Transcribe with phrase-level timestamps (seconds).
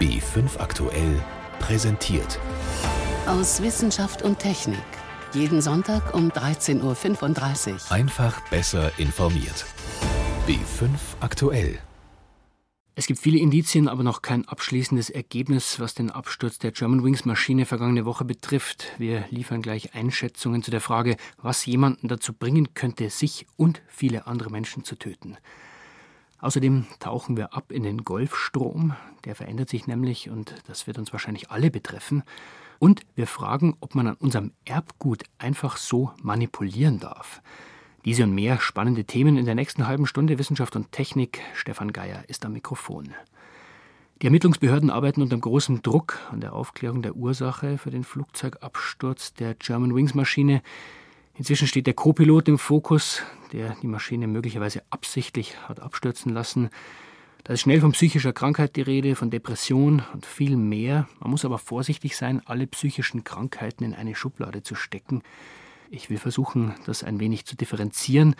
[0.00, 1.20] B5 aktuell
[1.58, 2.38] präsentiert.
[3.26, 4.78] Aus Wissenschaft und Technik.
[5.34, 7.92] Jeden Sonntag um 13.35 Uhr.
[7.92, 9.66] Einfach besser informiert.
[10.46, 11.80] B5 aktuell.
[12.94, 17.66] Es gibt viele Indizien, aber noch kein abschließendes Ergebnis, was den Absturz der Germanwings Maschine
[17.66, 18.92] vergangene Woche betrifft.
[18.98, 24.28] Wir liefern gleich Einschätzungen zu der Frage, was jemanden dazu bringen könnte, sich und viele
[24.28, 25.36] andere Menschen zu töten.
[26.40, 28.94] Außerdem tauchen wir ab in den Golfstrom,
[29.24, 32.22] der verändert sich nämlich und das wird uns wahrscheinlich alle betreffen.
[32.78, 37.42] Und wir fragen, ob man an unserem Erbgut einfach so manipulieren darf.
[38.04, 41.40] Diese und mehr spannende Themen in der nächsten halben Stunde Wissenschaft und Technik.
[41.54, 43.14] Stefan Geier ist am Mikrofon.
[44.22, 49.54] Die Ermittlungsbehörden arbeiten unter großem Druck an der Aufklärung der Ursache für den Flugzeugabsturz der
[49.54, 50.62] Germanwings Maschine.
[51.38, 56.68] Inzwischen steht der Co-Pilot im Fokus, der die Maschine möglicherweise absichtlich hat abstürzen lassen.
[57.44, 61.08] Da ist schnell von psychischer Krankheit die Rede, von Depression und viel mehr.
[61.20, 65.22] Man muss aber vorsichtig sein, alle psychischen Krankheiten in eine Schublade zu stecken.
[65.90, 68.34] Ich will versuchen, das ein wenig zu differenzieren.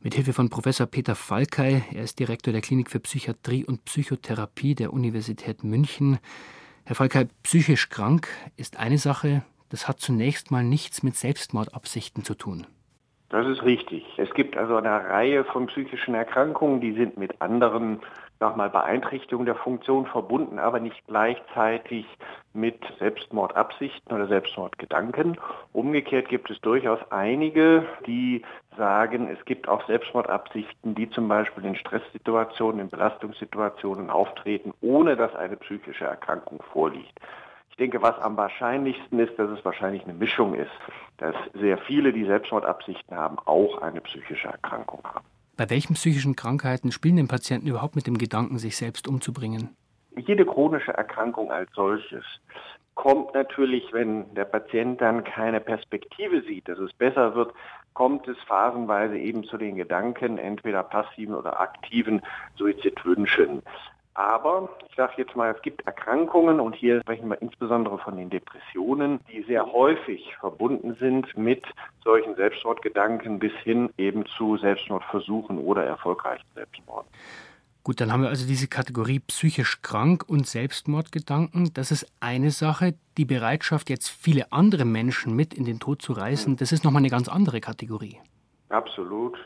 [0.00, 4.76] Mit Hilfe von Professor Peter Falkei, er ist Direktor der Klinik für Psychiatrie und Psychotherapie
[4.76, 6.20] der Universität München.
[6.84, 12.34] Herr Falkei, psychisch krank ist eine Sache, das hat zunächst mal nichts mit Selbstmordabsichten zu
[12.34, 12.66] tun.
[13.30, 14.06] Das ist richtig.
[14.16, 18.00] Es gibt also eine Reihe von psychischen Erkrankungen, die sind mit anderen
[18.40, 22.06] sag mal, Beeinträchtigungen der Funktion verbunden, aber nicht gleichzeitig
[22.52, 25.38] mit Selbstmordabsichten oder Selbstmordgedanken.
[25.72, 28.42] Umgekehrt gibt es durchaus einige, die
[28.76, 35.34] sagen, es gibt auch Selbstmordabsichten, die zum Beispiel in Stresssituationen, in Belastungssituationen auftreten, ohne dass
[35.34, 37.18] eine psychische Erkrankung vorliegt.
[37.78, 40.68] Ich denke, was am wahrscheinlichsten ist, dass es wahrscheinlich eine Mischung ist,
[41.18, 45.24] dass sehr viele, die Selbstmordabsichten haben, auch eine psychische Erkrankung haben.
[45.56, 49.76] Bei welchen psychischen Krankheiten spielen denn Patienten überhaupt mit dem Gedanken, sich selbst umzubringen?
[50.16, 52.24] Jede chronische Erkrankung als solches
[52.96, 57.54] kommt natürlich, wenn der Patient dann keine Perspektive sieht, dass es besser wird,
[57.94, 62.22] kommt es phasenweise eben zu den Gedanken, entweder passiven oder aktiven
[62.56, 63.62] Suizidwünschen.
[64.18, 68.30] Aber ich sage jetzt mal, es gibt Erkrankungen und hier sprechen wir insbesondere von den
[68.30, 71.64] Depressionen, die sehr häufig verbunden sind mit
[72.02, 77.08] solchen Selbstmordgedanken bis hin eben zu Selbstmordversuchen oder erfolgreichen Selbstmorden.
[77.84, 81.70] Gut, dann haben wir also diese Kategorie psychisch krank und Selbstmordgedanken.
[81.74, 82.94] Das ist eine Sache.
[83.18, 87.02] Die Bereitschaft, jetzt viele andere Menschen mit in den Tod zu reißen, das ist nochmal
[87.02, 88.18] eine ganz andere Kategorie.
[88.68, 89.38] Absolut.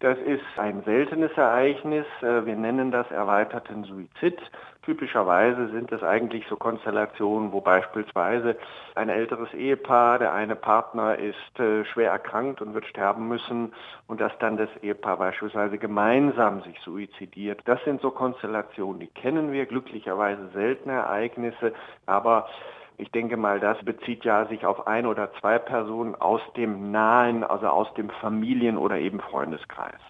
[0.00, 2.06] Das ist ein seltenes Ereignis.
[2.20, 4.38] Äh, wir nennen das erweiterten Suizid.
[4.82, 8.56] Typischerweise sind es eigentlich so Konstellationen, wo beispielsweise
[8.96, 13.72] ein älteres Ehepaar, der eine Partner ist äh, schwer erkrankt und wird sterben müssen
[14.06, 17.62] und dass dann das Ehepaar beispielsweise gemeinsam sich suizidiert.
[17.64, 21.72] Das sind so Konstellationen, die kennen wir, glücklicherweise seltene Ereignisse,
[22.04, 22.46] aber
[22.96, 27.44] ich denke mal, das bezieht ja sich auf ein oder zwei Personen aus dem nahen,
[27.44, 30.00] also aus dem Familien- oder eben Freundeskreis.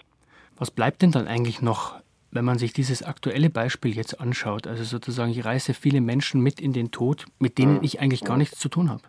[0.56, 2.00] Was bleibt denn dann eigentlich noch,
[2.30, 4.66] wenn man sich dieses aktuelle Beispiel jetzt anschaut?
[4.66, 7.82] Also sozusagen, ich reiße viele Menschen mit in den Tod, mit denen hm.
[7.82, 8.40] ich eigentlich gar hm.
[8.40, 9.02] nichts zu tun habe.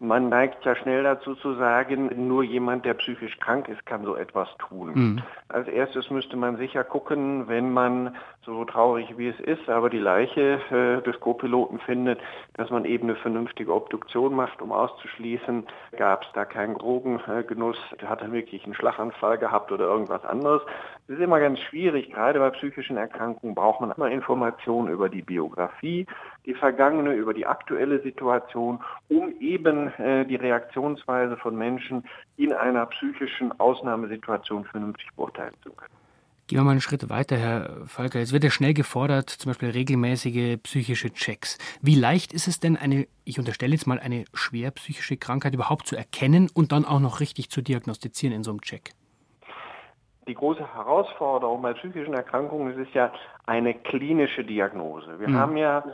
[0.00, 4.16] Man neigt ja schnell dazu zu sagen, nur jemand, der psychisch krank ist, kann so
[4.16, 4.90] etwas tun.
[4.94, 5.22] Mhm.
[5.48, 9.98] Als erstes müsste man sicher gucken, wenn man so traurig wie es ist, aber die
[9.98, 12.20] Leiche äh, des Co-Piloten findet,
[12.54, 15.64] dass man eben eine vernünftige Obduktion macht, um auszuschließen,
[15.96, 20.62] gab es da keinen Drogengenuss, hat er wirklich einen Schlaganfall gehabt oder irgendwas anderes.
[21.06, 25.22] Das ist immer ganz schwierig, gerade bei psychischen Erkrankungen braucht man immer Informationen über die
[25.22, 26.06] Biografie,
[26.46, 32.04] die vergangene, über die aktuelle Situation, um eben äh, die Reaktionsweise von Menschen
[32.36, 35.94] in einer psychischen Ausnahmesituation vernünftig beurteilen zu können.
[36.46, 38.20] Gehen wir mal einen Schritt weiter, Herr Falker.
[38.20, 41.56] Es wird ja schnell gefordert, zum Beispiel regelmäßige psychische Checks.
[41.80, 45.86] Wie leicht ist es denn, eine, ich unterstelle jetzt mal, eine schwer psychische Krankheit überhaupt
[45.86, 48.92] zu erkennen und dann auch noch richtig zu diagnostizieren in so einem Check?
[50.26, 53.12] Die große Herausforderung bei psychischen Erkrankungen ist ja
[53.46, 55.18] eine klinische Diagnose.
[55.20, 55.36] Wir mhm.
[55.36, 55.84] haben ja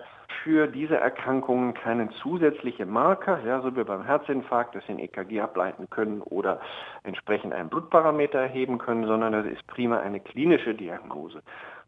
[0.45, 5.91] für diese Erkrankungen keine zusätzliche Marker, ja, so wie beim Herzinfarkt, das den EKG ableiten
[5.91, 6.61] können oder
[7.03, 11.43] entsprechend einen Blutparameter erheben können, sondern das ist prima eine klinische Diagnose.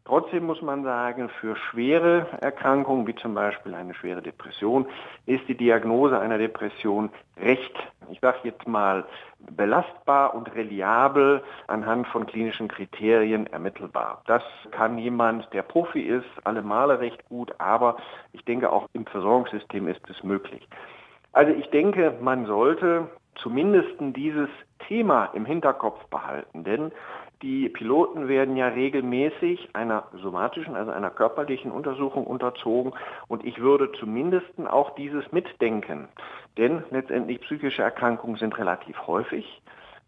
[0.05, 4.85] Trotzdem muss man sagen, für schwere Erkrankungen, wie zum Beispiel eine schwere Depression,
[5.25, 7.73] ist die Diagnose einer Depression recht,
[8.11, 9.05] ich sage jetzt mal,
[9.39, 14.21] belastbar und reliabel anhand von klinischen Kriterien ermittelbar.
[14.25, 17.95] Das kann jemand, der Profi ist, alle Male recht gut, aber
[18.33, 20.67] ich denke auch im Versorgungssystem ist es möglich.
[21.31, 24.49] Also ich denke, man sollte zumindest dieses
[24.87, 26.91] Thema im Hinterkopf behalten, denn
[27.43, 32.93] Die Piloten werden ja regelmäßig einer somatischen, also einer körperlichen Untersuchung unterzogen
[33.27, 36.07] und ich würde zumindest auch dieses mitdenken.
[36.57, 39.61] Denn letztendlich psychische Erkrankungen sind relativ häufig.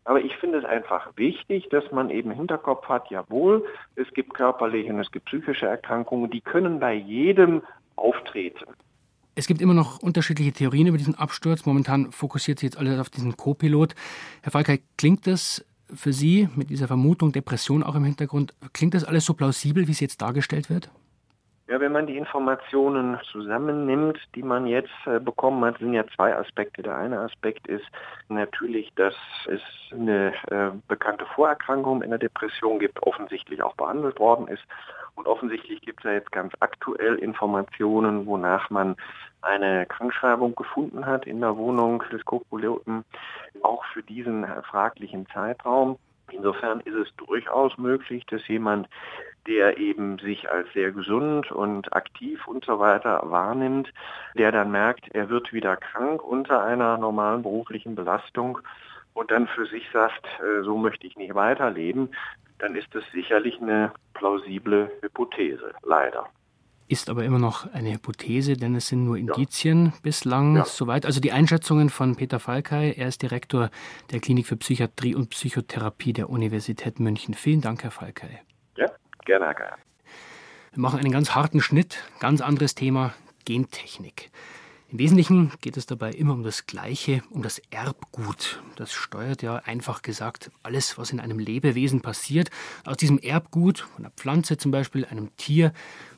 [0.05, 3.65] Aber ich finde es einfach wichtig, dass man eben Hinterkopf hat, jawohl,
[3.95, 7.63] es gibt körperliche und es gibt psychische Erkrankungen, die können bei jedem
[7.97, 8.65] auftreten.
[9.37, 11.65] Es gibt immer noch unterschiedliche Theorien über diesen Absturz.
[11.65, 13.93] Momentan fokussiert sich jetzt alles auf diesen Co-Pilot.
[14.41, 19.03] Herr Falkei, klingt das für Sie mit dieser Vermutung Depression auch im Hintergrund, klingt das
[19.03, 20.89] alles so plausibel, wie es jetzt dargestellt wird?
[21.67, 26.35] Ja, wenn man die Informationen zusammennimmt, die man jetzt äh, bekommen hat, sind ja zwei
[26.35, 26.83] Aspekte.
[26.83, 27.85] Der eine Aspekt ist
[28.29, 29.15] natürlich, dass
[29.47, 29.61] es
[29.91, 34.61] eine äh, bekannte Vorerkrankung in der Depression gibt, offensichtlich auch behandelt worden ist.
[35.15, 38.95] Und offensichtlich gibt es ja jetzt ganz aktuell Informationen, wonach man
[39.45, 43.05] eine Krankschreibung gefunden hat in der Wohnung des Co-Piloten,
[43.61, 45.97] auch für diesen fraglichen Zeitraum.
[46.31, 48.89] Insofern ist es durchaus möglich, dass jemand,
[49.47, 53.93] der eben sich als sehr gesund und aktiv und so weiter wahrnimmt,
[54.35, 58.59] der dann merkt, er wird wieder krank unter einer normalen beruflichen Belastung
[59.13, 62.09] und dann für sich sagt, äh, so möchte ich nicht weiterleben,
[62.57, 66.27] dann ist das sicherlich eine plausible Hypothese, leider
[66.87, 69.93] ist aber immer noch eine Hypothese, denn es sind nur Indizien ja.
[70.03, 70.65] bislang ja.
[70.65, 71.05] soweit.
[71.05, 73.69] Also die Einschätzungen von Peter Falkei, er ist Direktor
[74.11, 77.33] der Klinik für Psychiatrie und Psychotherapie der Universität München.
[77.33, 78.41] Vielen Dank, Herr Falkei.
[78.77, 78.87] Ja,
[79.25, 79.77] gerne, Herr Geier.
[80.73, 83.13] Wir machen einen ganz harten Schnitt, ganz anderes Thema,
[83.45, 84.29] Gentechnik.
[84.89, 88.61] Im Wesentlichen geht es dabei immer um das Gleiche, um das Erbgut.
[88.75, 92.51] Das steuert ja einfach gesagt alles, was in einem Lebewesen passiert.
[92.85, 95.73] Aus diesem Erbgut, einer Pflanze zum Beispiel, einem Tier,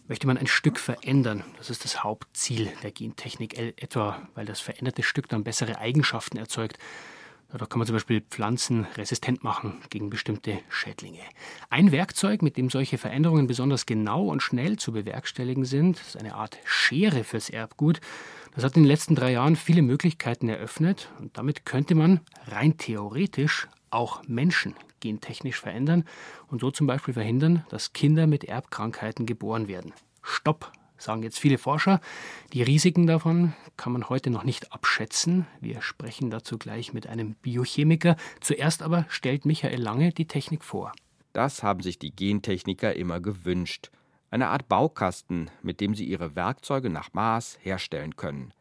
[0.08, 1.44] möchte man ein Stück verändern.
[1.58, 6.78] Das ist das Hauptziel der Gentechnik, etwa weil das veränderte Stück dann bessere Eigenschaften erzeugt.
[7.50, 11.22] Da kann man zum Beispiel Pflanzen resistent machen gegen bestimmte Schädlinge.
[11.70, 16.36] Ein Werkzeug, mit dem solche Veränderungen besonders genau und schnell zu bewerkstelligen sind, ist eine
[16.36, 18.02] Art Schere fürs Erbgut.
[18.54, 22.78] Das hat in den letzten drei Jahren viele Möglichkeiten eröffnet und damit könnte man rein
[22.78, 26.06] theoretisch auch Menschen gentechnisch verändern
[26.48, 29.94] und so zum Beispiel verhindern, dass Kinder mit Erbkrankheiten geboren werden.
[30.22, 32.02] Stopp, sagen jetzt viele Forscher.
[32.54, 35.48] Die Risiken davon kann man heute noch nicht abschätzen.
[35.62, 38.16] Wir sprechen dazu gleich mit einem Biochemiker.
[38.42, 40.92] Zuerst aber stellt Michael Lange die Technik vor.
[41.34, 43.92] Das haben sich die Gentechniker immer gewünscht.
[44.30, 48.52] Eine Art Baukasten, mit dem sie ihre Werkzeuge nach Maß herstellen können.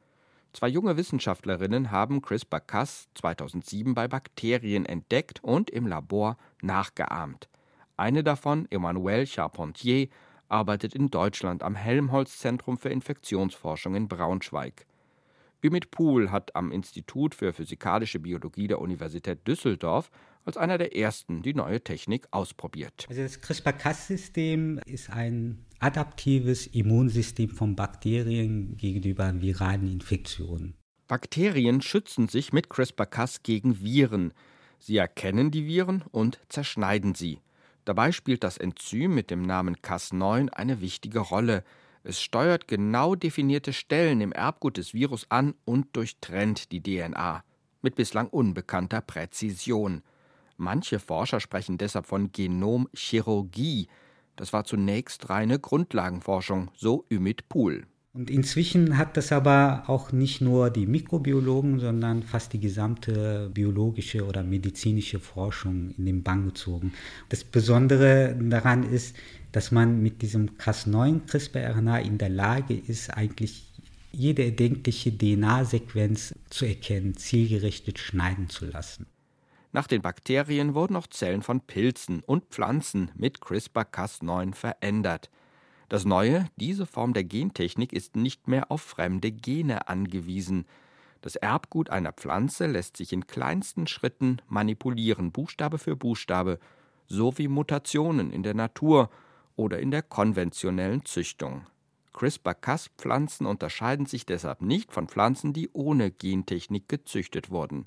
[0.56, 7.50] Zwei junge Wissenschaftlerinnen haben CRISPR-Cas 2007 bei Bakterien entdeckt und im Labor nachgeahmt.
[7.98, 10.08] Eine davon, Emmanuelle Charpentier,
[10.48, 14.86] arbeitet in Deutschland am Helmholtz-Zentrum für Infektionsforschung in Braunschweig.
[15.62, 20.10] Ümit Pool hat am Institut für Physikalische Biologie der Universität Düsseldorf
[20.46, 23.04] als einer der ersten die neue Technik ausprobiert.
[23.10, 30.74] Also das CRISPR-Cas-System ist ein adaptives Immunsystem von Bakterien gegenüber viralen Infektionen.
[31.08, 34.32] Bakterien schützen sich mit CRISPR-Cas gegen Viren.
[34.78, 37.40] Sie erkennen die Viren und zerschneiden sie.
[37.84, 41.62] Dabei spielt das Enzym mit dem Namen Cas9 eine wichtige Rolle.
[42.02, 47.44] Es steuert genau definierte Stellen im Erbgut des Virus an und durchtrennt die DNA
[47.82, 50.02] mit bislang unbekannter Präzision.
[50.56, 53.86] Manche Forscher sprechen deshalb von Genomchirurgie.
[54.36, 57.86] Das war zunächst reine Grundlagenforschung, so Ümit Pool.
[58.16, 64.24] Und inzwischen hat das aber auch nicht nur die Mikrobiologen, sondern fast die gesamte biologische
[64.24, 66.94] oder medizinische Forschung in den Bann gezogen.
[67.28, 69.16] Das Besondere daran ist,
[69.52, 73.64] dass man mit diesem Cas9 CRISPR-RNA in der Lage ist, eigentlich
[74.12, 79.04] jede erdenkliche DNA-Sequenz zu erkennen, zielgerichtet schneiden zu lassen.
[79.76, 85.28] Nach den Bakterien wurden auch Zellen von Pilzen und Pflanzen mit CRISPR-Cas9 verändert.
[85.90, 90.64] Das Neue, diese Form der Gentechnik ist nicht mehr auf fremde Gene angewiesen.
[91.20, 96.58] Das Erbgut einer Pflanze lässt sich in kleinsten Schritten manipulieren, Buchstabe für Buchstabe,
[97.06, 99.10] so wie Mutationen in der Natur
[99.56, 101.66] oder in der konventionellen Züchtung.
[102.14, 107.86] CRISPR-Cas-Pflanzen unterscheiden sich deshalb nicht von Pflanzen, die ohne Gentechnik gezüchtet wurden.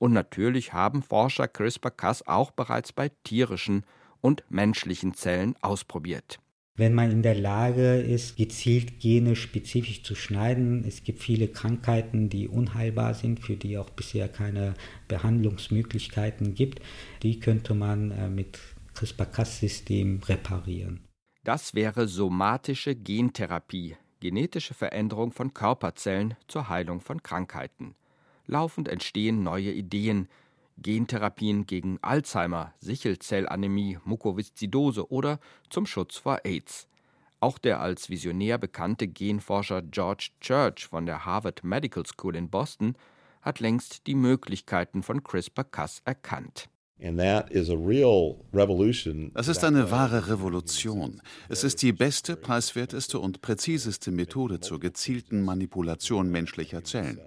[0.00, 3.84] Und natürlich haben Forscher CRISPR-Cas auch bereits bei tierischen
[4.22, 6.40] und menschlichen Zellen ausprobiert.
[6.74, 12.30] Wenn man in der Lage ist, gezielt Gene spezifisch zu schneiden, es gibt viele Krankheiten,
[12.30, 14.72] die unheilbar sind, für die auch bisher keine
[15.06, 16.80] Behandlungsmöglichkeiten gibt,
[17.22, 18.58] die könnte man äh, mit
[18.94, 21.04] CRISPR-Cas-System reparieren.
[21.44, 27.94] Das wäre somatische Gentherapie, genetische Veränderung von Körperzellen zur Heilung von Krankheiten.
[28.50, 30.28] Laufend entstehen neue Ideen.
[30.76, 35.38] Gentherapien gegen Alzheimer, Sichelzellanämie, Mukoviszidose oder
[35.68, 36.88] zum Schutz vor AIDS.
[37.38, 42.96] Auch der als Visionär bekannte Genforscher George Church von der Harvard Medical School in Boston
[43.40, 46.68] hat längst die Möglichkeiten von CRISPR-Cas erkannt.
[49.34, 51.22] Das ist eine wahre Revolution.
[51.48, 57.20] Es ist die beste, preiswerteste und präziseste Methode zur gezielten Manipulation menschlicher Zellen.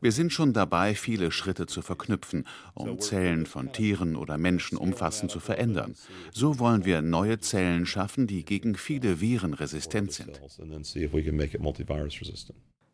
[0.00, 5.30] Wir sind schon dabei, viele Schritte zu verknüpfen, um Zellen von Tieren oder Menschen umfassend
[5.30, 5.94] zu verändern.
[6.32, 10.40] So wollen wir neue Zellen schaffen, die gegen viele Viren resistent sind.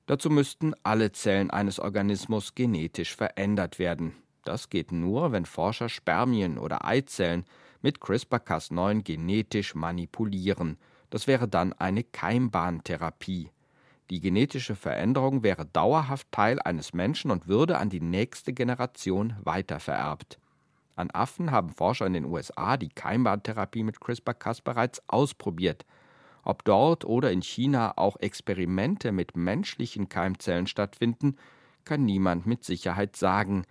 [0.06, 4.14] Dazu müssten alle Zellen eines Organismus genetisch verändert werden.
[4.44, 7.44] Das geht nur, wenn Forscher Spermien oder Eizellen
[7.82, 10.78] mit CRISPR-Cas9 genetisch manipulieren.
[11.10, 13.50] Das wäre dann eine Keimbahntherapie.
[14.10, 20.40] Die genetische Veränderung wäre dauerhaft Teil eines Menschen und würde an die nächste Generation weitervererbt.
[20.96, 25.86] An Affen haben Forscher in den USA die Keimbahntherapie mit CRISPR-Cas bereits ausprobiert.
[26.42, 31.36] Ob dort oder in China auch Experimente mit menschlichen Keimzellen stattfinden,
[31.84, 33.64] kann niemand mit Sicherheit sagen.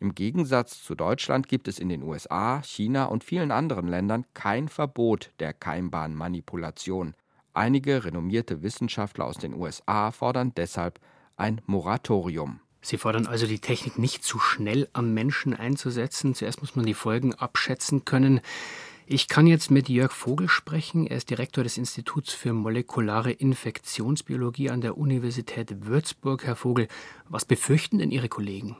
[0.00, 4.68] Im Gegensatz zu Deutschland gibt es in den USA, China und vielen anderen Ländern kein
[4.68, 7.14] Verbot der Keimbahnmanipulation.
[7.58, 11.00] Einige renommierte Wissenschaftler aus den USA fordern deshalb
[11.36, 12.60] ein Moratorium.
[12.82, 16.36] Sie fordern also die Technik nicht zu schnell am Menschen einzusetzen.
[16.36, 18.42] Zuerst muss man die Folgen abschätzen können.
[19.06, 21.08] Ich kann jetzt mit Jörg Vogel sprechen.
[21.08, 26.44] Er ist Direktor des Instituts für molekulare Infektionsbiologie an der Universität Würzburg.
[26.46, 26.86] Herr Vogel,
[27.28, 28.76] was befürchten denn Ihre Kollegen?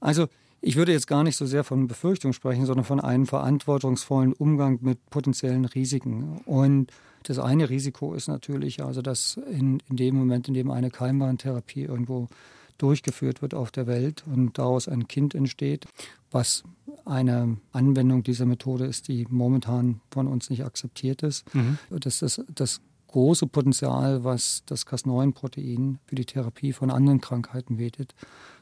[0.00, 0.28] Also
[0.62, 4.78] ich würde jetzt gar nicht so sehr von Befürchtung sprechen, sondern von einem verantwortungsvollen Umgang
[4.80, 6.38] mit potenziellen Risiken.
[6.46, 6.90] Und
[7.24, 11.82] das eine Risiko ist natürlich, also dass in, in dem Moment, in dem eine Keimbahntherapie
[11.82, 12.28] irgendwo
[12.78, 15.86] durchgeführt wird auf der Welt und daraus ein Kind entsteht,
[16.30, 16.64] was
[17.04, 21.52] eine Anwendung dieser Methode ist, die momentan von uns nicht akzeptiert ist.
[21.54, 21.78] Mhm.
[21.90, 28.14] Das ist das große Potenzial, was das Cas9-Protein für die Therapie von anderen Krankheiten bietet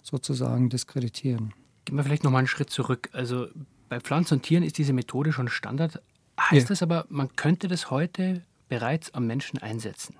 [0.02, 1.54] sozusagen diskreditieren.
[1.85, 3.09] Gehen wir vielleicht noch mal einen Schritt zurück.
[3.12, 3.47] Also
[3.88, 6.02] bei Pflanzen und Tieren ist diese Methode schon Standard.
[6.38, 6.69] Heißt ja.
[6.69, 8.42] das aber, man könnte das heute
[8.73, 10.14] bereits am Menschen einsetzen?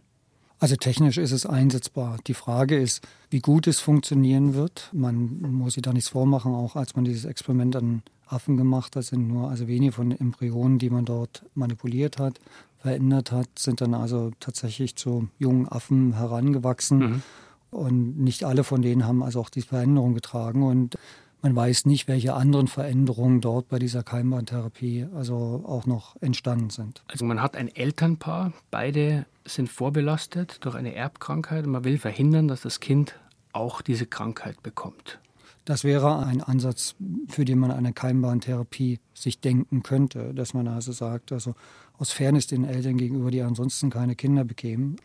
[0.59, 2.19] Also technisch ist es einsetzbar.
[2.27, 4.91] Die Frage ist, wie gut es funktionieren wird.
[4.93, 9.05] Man muss sich da nichts vormachen, auch als man dieses Experiment an Affen gemacht hat,
[9.05, 12.41] sind nur also wenige von Embryonen, die man dort manipuliert hat,
[12.77, 16.99] verändert hat, sind dann also tatsächlich zu jungen Affen herangewachsen.
[16.99, 17.23] Mhm.
[17.71, 20.63] Und nicht alle von denen haben also auch die Veränderung getragen.
[20.63, 20.99] Und
[21.43, 27.03] man weiß nicht, welche anderen Veränderungen dort bei dieser Keimbahntherapie also auch noch entstanden sind.
[27.09, 32.47] Also man hat ein Elternpaar, beide sind vorbelastet durch eine Erbkrankheit und man will verhindern,
[32.47, 33.19] dass das Kind
[33.53, 35.19] auch diese Krankheit bekommt.
[35.65, 36.95] Das wäre ein Ansatz,
[37.29, 41.55] für den man eine Keimbahntherapie sich denken könnte, dass man also sagt, also
[41.99, 44.97] aus Fairness den Eltern gegenüber, die ansonsten keine Kinder bekämen,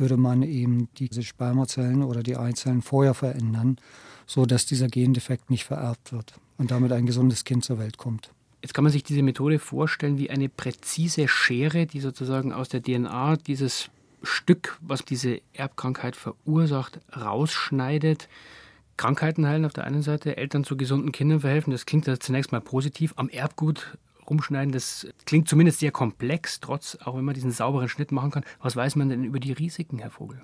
[0.00, 3.76] würde man eben diese Spermazellen oder die Eizellen vorher verändern,
[4.26, 8.32] sodass dieser Gendefekt nicht vererbt wird und damit ein gesundes Kind zur Welt kommt.
[8.62, 12.82] Jetzt kann man sich diese Methode vorstellen wie eine präzise Schere, die sozusagen aus der
[12.82, 13.90] DNA dieses
[14.22, 18.28] Stück, was diese Erbkrankheit verursacht, rausschneidet.
[18.98, 21.70] Krankheiten heilen auf der einen Seite, Eltern zu gesunden Kindern verhelfen.
[21.70, 23.14] Das klingt ja zunächst mal positiv.
[23.16, 23.96] Am Erbgut
[24.30, 28.44] rumschneiden, das klingt zumindest sehr komplex, trotz, auch wenn man diesen sauberen Schnitt machen kann.
[28.60, 30.40] Was weiß man denn über die Risiken, Herr Vogel?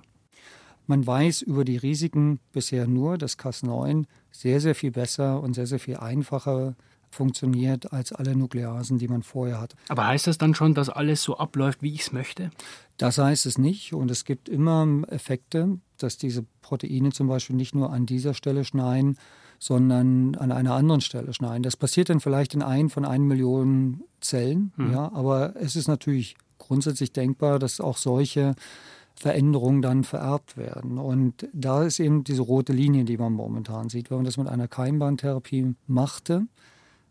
[0.86, 5.66] Man weiß über die Risiken bisher nur, dass Cas9 sehr, sehr viel besser und sehr,
[5.66, 6.76] sehr viel einfacher
[7.10, 9.74] funktioniert als alle Nukleasen, die man vorher hat.
[9.88, 12.50] Aber heißt das dann schon, dass alles so abläuft, wie ich es möchte?
[12.98, 13.94] Das heißt es nicht.
[13.94, 18.64] Und es gibt immer Effekte, dass diese Proteine zum Beispiel nicht nur an dieser Stelle
[18.64, 19.16] schneiden,
[19.58, 21.62] sondern an einer anderen Stelle schneiden.
[21.62, 24.92] Das passiert dann vielleicht in ein von einer Million Zellen, mhm.
[24.92, 28.54] ja, aber es ist natürlich grundsätzlich denkbar, dass auch solche
[29.14, 30.98] Veränderungen dann vererbt werden.
[30.98, 34.10] Und da ist eben diese rote Linie, die man momentan sieht.
[34.10, 36.46] Wenn man das mit einer Keimbahntherapie machte,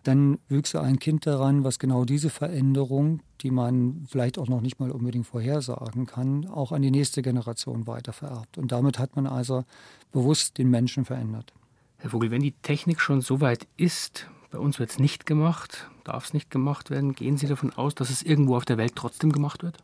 [0.03, 4.79] dann wüchse ein Kind daran, was genau diese Veränderung, die man vielleicht auch noch nicht
[4.79, 8.59] mal unbedingt vorhersagen kann, auch an die nächste Generation weiter vererbt.
[8.59, 9.63] Und damit hat man also
[10.11, 11.53] bewusst den Menschen verändert.
[12.05, 15.89] Herr Vogel, wenn die Technik schon so weit ist, bei uns wird es nicht gemacht,
[16.03, 18.93] darf es nicht gemacht werden, gehen Sie davon aus, dass es irgendwo auf der Welt
[18.95, 19.79] trotzdem gemacht wird?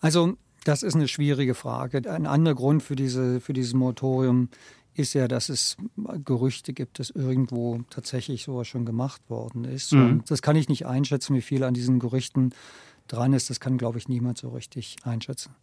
[0.00, 2.10] Also, das ist eine schwierige Frage.
[2.10, 4.48] Ein anderer Grund für, diese, für dieses Moratorium
[4.94, 5.76] ist ja, dass es
[6.24, 9.92] Gerüchte gibt, dass irgendwo tatsächlich sowas schon gemacht worden ist.
[9.92, 10.24] Mhm.
[10.26, 12.52] Das kann ich nicht einschätzen, wie viel an diesen Gerüchten
[13.08, 15.54] dran ist, das kann, glaube ich, niemand so richtig einschätzen.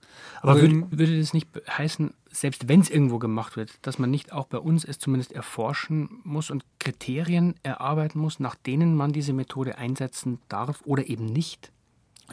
[0.42, 4.32] Aber würde, würde das nicht heißen, selbst wenn es irgendwo gemacht wird, dass man nicht
[4.32, 9.34] auch bei uns es zumindest erforschen muss und Kriterien erarbeiten muss, nach denen man diese
[9.34, 11.72] Methode einsetzen darf oder eben nicht?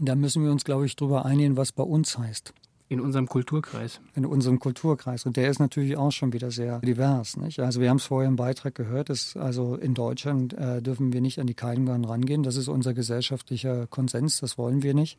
[0.01, 2.53] Da müssen wir uns, glaube ich, darüber einigen, was bei uns heißt.
[2.89, 4.01] In unserem Kulturkreis.
[4.15, 5.27] In unserem Kulturkreis.
[5.27, 7.37] Und der ist natürlich auch schon wieder sehr divers.
[7.37, 7.59] Nicht?
[7.59, 11.21] Also wir haben es vorher im Beitrag gehört, dass also in Deutschland äh, dürfen wir
[11.21, 12.45] nicht an die Keimgarn rangehen.
[12.45, 15.19] Das ist unser gesellschaftlicher Konsens, das wollen wir nicht.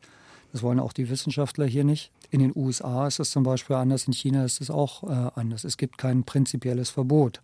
[0.52, 2.10] Das wollen auch die Wissenschaftler hier nicht.
[2.30, 5.64] In den USA ist es zum Beispiel anders, in China ist es auch äh, anders.
[5.64, 7.42] Es gibt kein prinzipielles Verbot.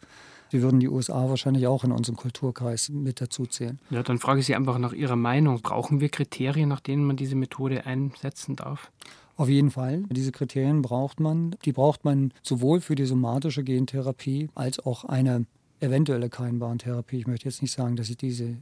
[0.51, 3.79] Wir würden die USA wahrscheinlich auch in unserem Kulturkreis mit dazu zählen.
[3.91, 5.61] Ja, dann frage ich Sie einfach nach Ihrer Meinung.
[5.61, 8.91] Brauchen wir Kriterien, nach denen man diese Methode einsetzen darf?
[9.37, 10.05] Auf jeden Fall.
[10.11, 11.57] Diese Kriterien braucht man.
[11.65, 15.47] Die braucht man sowohl für die somatische Gentherapie als auch eine
[15.81, 17.19] eventuelle Keimbahntherapie.
[17.19, 18.57] Ich möchte jetzt nicht sagen, dass ich diese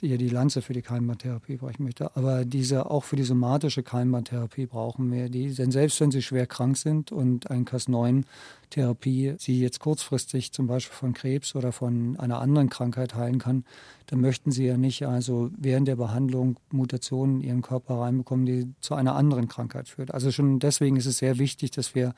[0.00, 2.14] hier die Lanze für die Keimbahntherapie brechen möchte.
[2.16, 5.54] Aber diese auch für die somatische Keimbahntherapie brauchen wir die.
[5.54, 10.94] Denn selbst wenn sie schwer krank sind und ein Cas9-Therapie sie jetzt kurzfristig zum Beispiel
[10.94, 13.64] von Krebs oder von einer anderen Krankheit heilen kann,
[14.06, 18.74] dann möchten sie ja nicht also während der Behandlung Mutationen in ihren Körper reinbekommen, die
[18.80, 20.12] zu einer anderen Krankheit führt.
[20.12, 22.14] Also schon deswegen ist es sehr wichtig, dass wir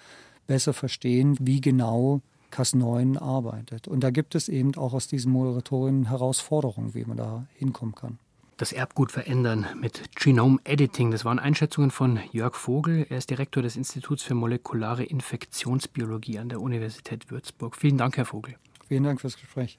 [0.46, 2.20] besser verstehen, wie genau
[2.52, 3.88] Cas9 arbeitet.
[3.88, 8.18] Und da gibt es eben auch aus diesen Moderatorien Herausforderungen, wie man da hinkommen kann.
[8.56, 13.06] Das Erbgut verändern mit Genome Editing, das waren Einschätzungen von Jörg Vogel.
[13.10, 17.76] Er ist Direktor des Instituts für molekulare Infektionsbiologie an der Universität Würzburg.
[17.76, 18.56] Vielen Dank, Herr Vogel.
[18.88, 19.76] Vielen Dank fürs Gespräch.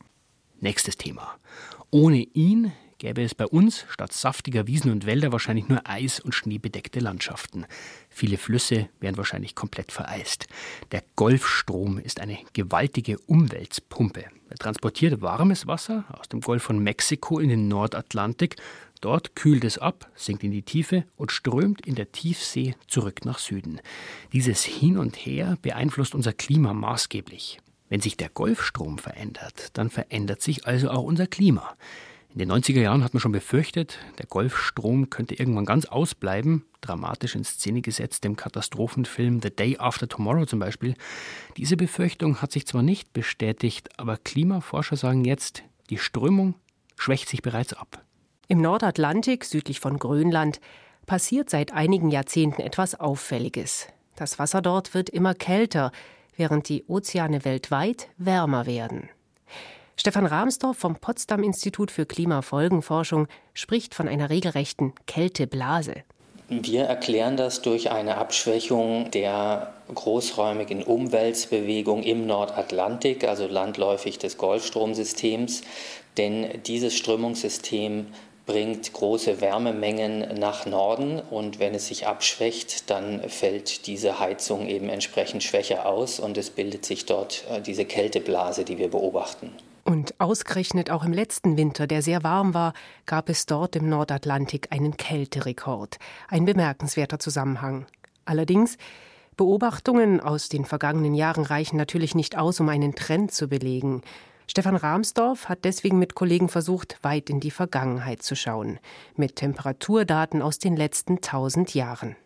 [0.59, 1.37] Nächstes Thema.
[1.89, 6.33] Ohne ihn gäbe es bei uns statt saftiger Wiesen und Wälder wahrscheinlich nur Eis- und
[6.33, 7.65] schneebedeckte Landschaften.
[8.09, 10.47] Viele Flüsse wären wahrscheinlich komplett vereist.
[10.91, 14.25] Der Golfstrom ist eine gewaltige Umweltpumpe.
[14.49, 18.55] Er transportiert warmes Wasser aus dem Golf von Mexiko in den Nordatlantik.
[19.01, 23.37] Dort kühlt es ab, sinkt in die Tiefe und strömt in der Tiefsee zurück nach
[23.37, 23.79] Süden.
[24.33, 27.59] Dieses Hin und Her beeinflusst unser Klima maßgeblich.
[27.89, 31.77] Wenn sich der Golfstrom verändert, dann verändert sich also auch unser Klima.
[32.29, 37.35] In den 90er Jahren hat man schon befürchtet, der Golfstrom könnte irgendwann ganz ausbleiben, dramatisch
[37.35, 40.93] in Szene gesetzt im Katastrophenfilm The Day After Tomorrow zum Beispiel.
[41.55, 46.55] Diese Befürchtung hat sich zwar nicht bestätigt, aber Klimaforscher sagen jetzt, die Strömung
[46.97, 48.03] schwächt sich bereits ab.
[48.47, 50.59] Im Nordatlantik, südlich von Grönland,
[51.05, 53.87] passiert seit einigen Jahrzehnten etwas Auffälliges.
[54.15, 55.91] Das Wasser dort wird immer kälter,
[56.35, 59.09] während die Ozeane weltweit wärmer werden.
[59.99, 66.03] Stefan Rahmsdorf vom Potsdam Institut für Klimafolgenforschung spricht von einer regelrechten Kälteblase.
[66.49, 75.63] Wir erklären das durch eine Abschwächung der großräumigen Umweltbewegung im Nordatlantik, also landläufig des Golfstromsystems.
[76.15, 78.05] Denn dieses Strömungssystem
[78.45, 84.89] bringt große Wärmemengen nach Norden und wenn es sich abschwächt, dann fällt diese Heizung eben
[84.89, 89.51] entsprechend schwächer aus und es bildet sich dort äh, diese Kälteblase, die wir beobachten.
[89.87, 92.73] Und ausgerechnet auch im letzten Winter, der sehr warm war,
[93.05, 95.97] gab es dort im Nordatlantik einen Kälterekord.
[96.27, 97.85] Ein bemerkenswerter Zusammenhang.
[98.25, 98.77] Allerdings,
[99.37, 104.01] Beobachtungen aus den vergangenen Jahren reichen natürlich nicht aus, um einen Trend zu belegen.
[104.45, 108.79] Stefan Rahmsdorf hat deswegen mit Kollegen versucht, weit in die Vergangenheit zu schauen,
[109.15, 112.17] mit Temperaturdaten aus den letzten tausend Jahren.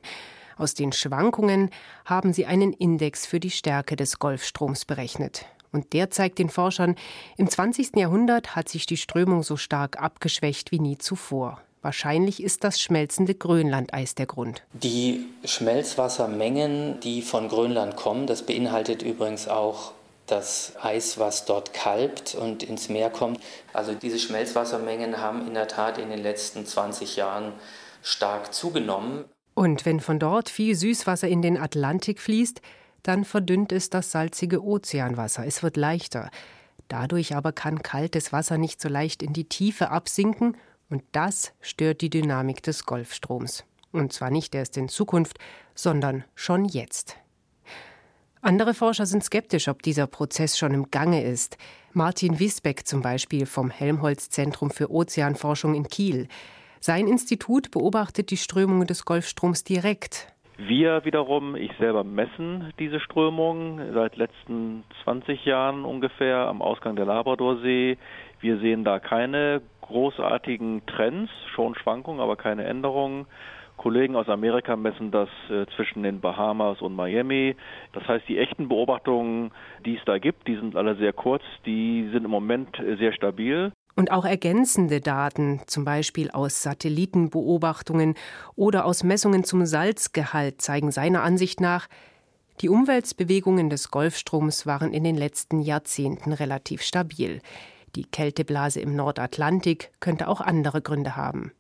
[0.58, 1.70] Aus den Schwankungen
[2.06, 5.46] haben sie einen Index für die Stärke des Golfstroms berechnet.
[5.72, 6.96] Und der zeigt den Forschern,
[7.38, 7.96] im 20.
[7.96, 11.62] Jahrhundert hat sich die Strömung so stark abgeschwächt wie nie zuvor.
[11.82, 14.64] Wahrscheinlich ist das schmelzende Grönlandeis der Grund.
[14.74, 19.94] Die Schmelzwassermengen, die von Grönland kommen, das beinhaltet übrigens auch
[20.28, 23.40] das Eis, was dort kalbt und ins Meer kommt.
[23.74, 27.54] Also diese Schmelzwassermengen haben in der Tat in den letzten 20 Jahren
[28.04, 29.26] stark zugenommen.
[29.56, 32.62] Und wenn von dort viel Süßwasser in den Atlantik fließt,
[33.04, 36.30] dann verdünnt es das salzige Ozeanwasser, es wird leichter.
[36.88, 40.58] Dadurch aber kann kaltes Wasser nicht so leicht in die Tiefe absinken,
[40.90, 43.64] und das stört die Dynamik des Golfstroms.
[43.94, 45.38] Und zwar nicht erst in Zukunft,
[45.74, 47.16] sondern schon jetzt.
[48.42, 51.58] Andere Forscher sind skeptisch, ob dieser Prozess schon im Gange ist.
[51.94, 56.28] Martin Wisbeck zum Beispiel vom Helmholtz Zentrum für Ozeanforschung in Kiel.
[56.80, 60.34] Sein Institut beobachtet die Strömungen des Golfstroms direkt.
[60.68, 67.06] Wir wiederum, ich selber messen diese Strömung seit letzten 20 Jahren ungefähr am Ausgang der
[67.06, 67.98] Labradorsee.
[68.42, 73.26] Wir sehen da keine großartigen Trends, schon Schwankungen, aber keine Änderungen.
[73.78, 77.56] Kollegen aus Amerika messen das äh, zwischen den Bahamas und Miami.
[77.94, 79.52] Das heißt, die echten Beobachtungen,
[79.84, 83.72] die es da gibt, die sind alle sehr kurz, die sind im Moment sehr stabil.
[83.96, 88.16] Und auch ergänzende Daten, zum Beispiel aus Satellitenbeobachtungen
[88.56, 91.88] oder aus Messungen zum Salzgehalt, zeigen seiner Ansicht nach,
[92.62, 97.42] die Umweltbewegungen des Golfstroms waren in den letzten Jahrzehnten relativ stabil.
[97.96, 101.52] Die Kälteblase im Nordatlantik könnte auch andere Gründe haben.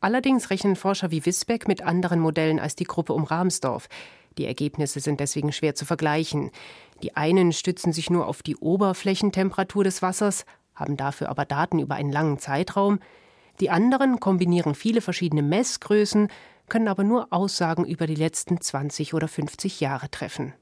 [0.00, 3.88] Allerdings rechnen Forscher wie Wisbeck mit anderen Modellen als die Gruppe um Rahmsdorf.
[4.36, 6.50] Die Ergebnisse sind deswegen schwer zu vergleichen.
[7.02, 11.94] Die einen stützen sich nur auf die Oberflächentemperatur des Wassers, haben dafür aber Daten über
[11.94, 13.00] einen langen Zeitraum.
[13.60, 16.28] Die anderen kombinieren viele verschiedene Messgrößen,
[16.68, 20.54] können aber nur Aussagen über die letzten 20 oder 50 Jahre treffen.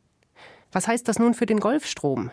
[0.73, 2.31] Was heißt das nun für den Golfstrom?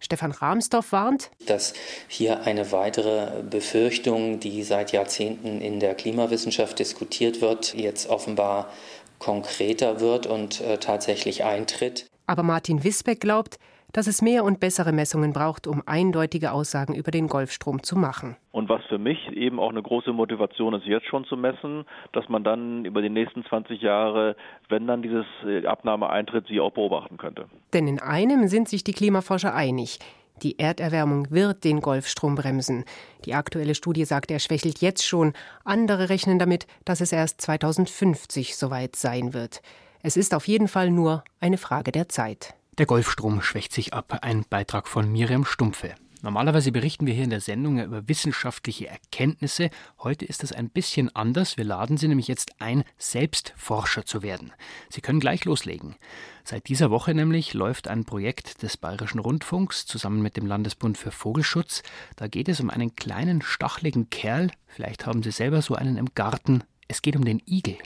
[0.00, 1.74] Stefan Rahmsdorf warnt, dass
[2.06, 8.72] hier eine weitere Befürchtung, die seit Jahrzehnten in der Klimawissenschaft diskutiert wird, jetzt offenbar
[9.18, 12.06] konkreter wird und äh, tatsächlich eintritt.
[12.26, 13.58] Aber Martin Wisbeck glaubt,
[13.92, 18.36] dass es mehr und bessere Messungen braucht, um eindeutige Aussagen über den Golfstrom zu machen.
[18.52, 22.28] Und was für mich eben auch eine große Motivation ist, jetzt schon zu messen, dass
[22.28, 24.36] man dann über die nächsten 20 Jahre,
[24.68, 27.46] wenn dann dieses äh, Abnahme eintritt, sie auch beobachten könnte.
[27.72, 29.98] Denn in einem sind sich die Klimaforscher einig.
[30.42, 32.84] Die Erderwärmung wird den Golfstrom bremsen.
[33.24, 35.32] Die aktuelle Studie sagt, er schwächelt jetzt schon.
[35.64, 39.62] Andere rechnen damit, dass es erst 2050 soweit sein wird.
[40.02, 42.54] Es ist auf jeden Fall nur eine Frage der Zeit.
[42.78, 44.20] Der Golfstrom schwächt sich ab.
[44.22, 45.96] Ein Beitrag von Miriam Stumpfe.
[46.22, 49.70] Normalerweise berichten wir hier in der Sendung über wissenschaftliche Erkenntnisse.
[49.98, 51.56] Heute ist es ein bisschen anders.
[51.56, 54.52] Wir laden Sie nämlich jetzt ein, selbst Forscher zu werden.
[54.90, 55.96] Sie können gleich loslegen.
[56.44, 61.10] Seit dieser Woche nämlich läuft ein Projekt des Bayerischen Rundfunks zusammen mit dem Landesbund für
[61.10, 61.82] Vogelschutz.
[62.14, 64.52] Da geht es um einen kleinen, stacheligen Kerl.
[64.68, 66.62] Vielleicht haben Sie selber so einen im Garten.
[66.86, 67.76] Es geht um den Igel.